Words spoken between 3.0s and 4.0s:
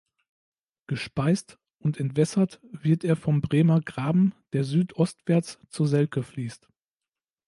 er vom Bremer